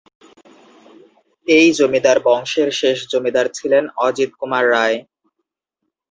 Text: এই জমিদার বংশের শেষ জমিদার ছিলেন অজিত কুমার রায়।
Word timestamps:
এই 1.47 1.67
জমিদার 1.79 2.17
বংশের 2.25 2.69
শেষ 2.79 2.97
জমিদার 3.11 3.47
ছিলেন 3.57 3.83
অজিত 3.99 4.31
কুমার 4.39 4.63
রায়। 4.71 4.97